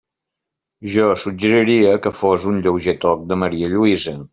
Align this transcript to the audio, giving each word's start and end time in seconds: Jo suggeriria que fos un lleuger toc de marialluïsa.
Jo 0.93 1.05
suggeriria 1.25 1.93
que 2.07 2.15
fos 2.25 2.51
un 2.55 2.61
lleuger 2.65 3.01
toc 3.09 3.33
de 3.33 3.43
marialluïsa. 3.45 4.23